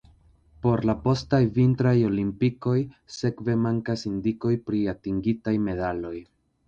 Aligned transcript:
Por 0.63 0.81
la 0.89 0.93
postaj 1.01 1.39
Vintraj 1.57 1.91
Olimpikoj 2.07 2.75
sekve 3.17 3.55
mankas 3.67 4.07
indikoj 4.13 4.55
pri 4.71 4.81
atingitaj 4.95 5.55
medaloj. 5.69 6.17